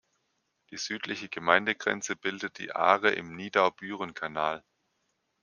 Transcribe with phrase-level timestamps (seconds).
[0.71, 4.63] Die südliche Gemeindegrenze bildet die Aare im Nidau-Büren-Kanal.